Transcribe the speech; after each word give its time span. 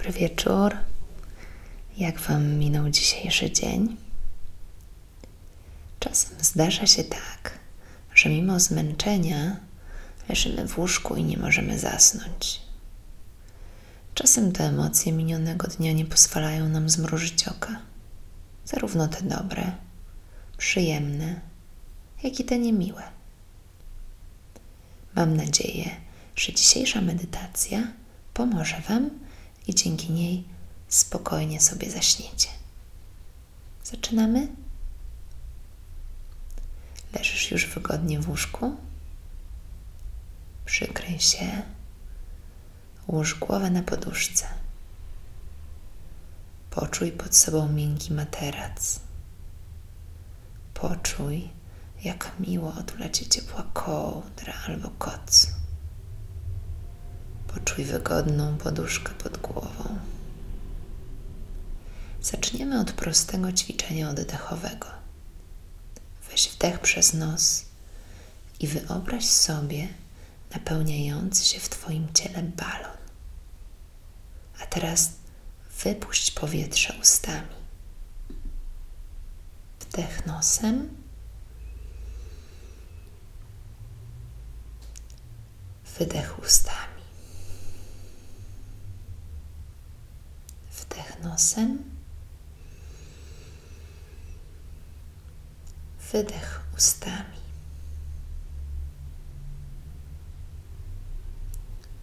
Dobry 0.00 0.12
wieczór. 0.12 0.76
Jak 1.96 2.20
Wam 2.20 2.54
minął 2.54 2.90
dzisiejszy 2.90 3.50
dzień? 3.50 3.96
Czasem 5.98 6.36
zdarza 6.40 6.86
się 6.86 7.04
tak, 7.04 7.58
że 8.14 8.28
mimo 8.28 8.60
zmęczenia 8.60 9.56
leżymy 10.28 10.68
w 10.68 10.78
łóżku 10.78 11.16
i 11.16 11.24
nie 11.24 11.36
możemy 11.36 11.78
zasnąć. 11.78 12.60
Czasem 14.14 14.52
te 14.52 14.64
emocje 14.64 15.12
minionego 15.12 15.68
dnia 15.68 15.92
nie 15.92 16.04
pozwalają 16.04 16.68
nam 16.68 16.88
zmrużyć 16.88 17.48
oka, 17.48 17.80
zarówno 18.64 19.08
te 19.08 19.22
dobre, 19.22 19.72
przyjemne, 20.56 21.40
jak 22.22 22.40
i 22.40 22.44
te 22.44 22.58
niemiłe. 22.58 23.02
Mam 25.14 25.36
nadzieję, 25.36 25.90
że 26.36 26.52
dzisiejsza 26.52 27.00
medytacja 27.00 27.92
pomoże 28.34 28.82
Wam 28.88 29.10
i 29.70 29.74
dzięki 29.74 30.12
niej 30.12 30.44
spokojnie 30.88 31.60
sobie 31.60 31.90
zaśniecie. 31.90 32.48
Zaczynamy? 33.84 34.48
Leżysz 37.12 37.50
już 37.50 37.66
wygodnie 37.66 38.20
w 38.20 38.28
łóżku? 38.28 38.76
Przykryj 40.64 41.20
się. 41.20 41.62
Łóż 43.08 43.34
głowę 43.34 43.70
na 43.70 43.82
poduszce. 43.82 44.46
Poczuj 46.70 47.12
pod 47.12 47.36
sobą 47.36 47.68
miękki 47.68 48.12
materac. 48.12 49.00
Poczuj, 50.74 51.48
jak 52.04 52.32
miło 52.40 52.74
otula 52.74 53.08
cię 53.08 53.26
ciepła 53.26 53.66
kołdra 53.72 54.54
albo 54.66 54.90
koc. 54.98 55.59
Poczuj 57.54 57.84
wygodną 57.84 58.58
poduszkę 58.58 59.10
pod 59.10 59.38
głową. 59.38 59.98
Zaczniemy 62.22 62.80
od 62.80 62.92
prostego 62.92 63.52
ćwiczenia 63.52 64.10
oddechowego. 64.10 64.86
Weź 66.30 66.48
wdech 66.48 66.80
przez 66.80 67.14
nos 67.14 67.64
i 68.60 68.66
wyobraź 68.66 69.24
sobie 69.24 69.88
napełniający 70.54 71.44
się 71.44 71.60
w 71.60 71.68
Twoim 71.68 72.12
ciele 72.14 72.42
balon. 72.42 72.96
A 74.62 74.66
teraz 74.66 75.12
wypuść 75.84 76.30
powietrze 76.30 76.94
ustami. 77.00 77.60
Wdech 79.80 80.26
nosem. 80.26 80.88
Wydech 85.98 86.38
ustami. 86.38 87.00
Wdech 90.72 91.22
nosem. 91.40 91.84
Wydech 96.12 96.60
ustami. 96.76 97.40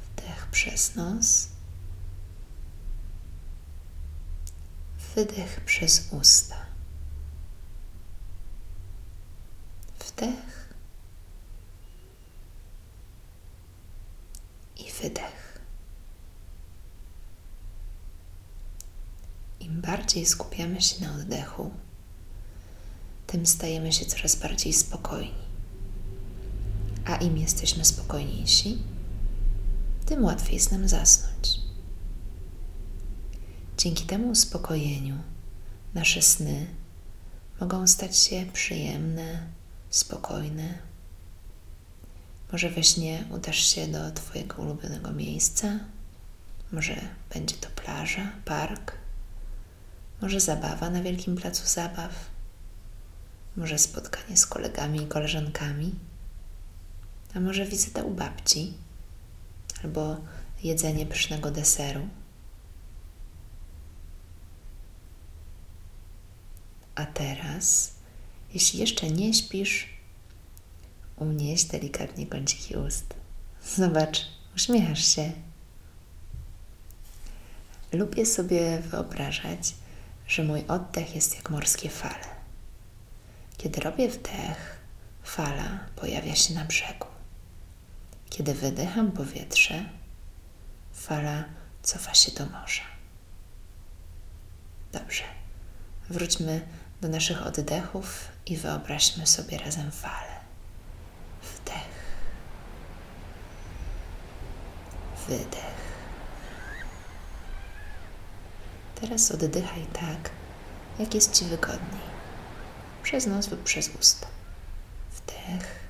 Wdech 0.00 0.46
przez 0.50 0.94
nos. 0.94 1.48
Wydech 5.14 5.60
przez 5.64 6.08
usta. 6.12 6.56
Wdech 9.98 10.74
i 14.76 14.92
wydech. 14.92 15.46
Im 19.66 19.80
bardziej 20.06 20.26
skupiamy 20.26 20.80
się 20.82 21.04
na 21.04 21.14
oddechu, 21.14 21.70
tym 23.26 23.46
stajemy 23.46 23.92
się 23.92 24.06
coraz 24.06 24.36
bardziej 24.36 24.72
spokojni. 24.72 25.46
A 27.04 27.16
im 27.16 27.38
jesteśmy 27.38 27.84
spokojniejsi, 27.84 28.78
tym 30.06 30.24
łatwiej 30.24 30.54
jest 30.54 30.72
nam 30.72 30.88
zasnąć. 30.88 31.60
Dzięki 33.78 34.04
temu 34.04 34.30
uspokojeniu 34.30 35.18
nasze 35.94 36.22
sny 36.22 36.66
mogą 37.60 37.86
stać 37.86 38.18
się 38.18 38.46
przyjemne, 38.52 39.46
spokojne. 39.90 40.78
Może 42.52 42.70
we 42.70 42.84
śnie 42.84 43.24
udasz 43.30 43.74
się 43.74 43.88
do 43.88 44.10
Twojego 44.10 44.62
ulubionego 44.62 45.12
miejsca, 45.12 45.78
może 46.72 46.96
będzie 47.34 47.56
to 47.56 47.68
plaża, 47.70 48.32
park 48.44 49.05
może 50.20 50.40
zabawa 50.40 50.90
na 50.90 51.02
wielkim 51.02 51.36
placu 51.36 51.66
zabaw? 51.66 52.12
Może 53.56 53.78
spotkanie 53.78 54.36
z 54.36 54.46
kolegami 54.46 55.02
i 55.02 55.06
koleżankami? 55.06 55.94
A 57.34 57.40
może 57.40 57.64
wizyta 57.66 58.02
u 58.02 58.10
babci? 58.10 58.74
Albo 59.84 60.16
jedzenie 60.62 61.06
pysznego 61.06 61.50
deseru? 61.50 62.08
A 66.94 67.06
teraz, 67.06 67.92
jeśli 68.54 68.80
jeszcze 68.80 69.10
nie 69.10 69.34
śpisz, 69.34 69.88
unieś 71.16 71.64
delikatnie 71.64 72.26
kąciki 72.26 72.76
ust. 72.76 73.14
Zobacz, 73.76 74.18
uśmiechasz 74.56 75.14
się. 75.14 75.32
Lubię 77.92 78.26
sobie 78.26 78.78
wyobrażać, 78.78 79.74
że 80.28 80.44
mój 80.44 80.66
oddech 80.66 81.14
jest 81.14 81.36
jak 81.36 81.50
morskie 81.50 81.90
fale. 81.90 82.36
Kiedy 83.56 83.80
robię 83.80 84.08
wdech, 84.08 84.78
fala 85.22 85.78
pojawia 85.96 86.34
się 86.34 86.54
na 86.54 86.64
brzegu. 86.64 87.06
Kiedy 88.30 88.54
wydycham 88.54 89.12
powietrze, 89.12 89.84
fala 90.92 91.44
cofa 91.82 92.14
się 92.14 92.32
do 92.32 92.46
morza. 92.46 92.82
Dobrze, 94.92 95.22
wróćmy 96.10 96.66
do 97.00 97.08
naszych 97.08 97.46
oddechów 97.46 98.28
i 98.46 98.56
wyobraźmy 98.56 99.26
sobie 99.26 99.58
razem 99.58 99.90
falę. 99.90 100.36
Wdech, 101.42 101.88
wydech. 105.28 105.85
Teraz 109.00 109.30
oddychaj 109.30 109.86
tak, 109.92 110.30
jak 110.98 111.14
jest 111.14 111.32
Ci 111.32 111.44
wygodniej. 111.44 112.06
Przez 113.02 113.26
nos 113.26 113.50
lub 113.50 113.62
przez 113.62 113.90
usta. 114.00 114.26
Wdech. 115.16 115.80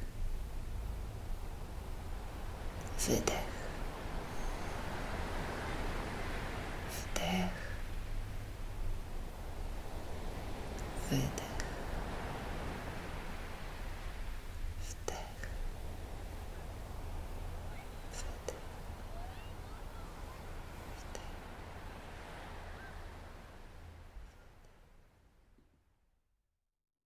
Wydech. 3.06 3.46
Wdech. 6.90 7.50
Wydech. 11.10 11.45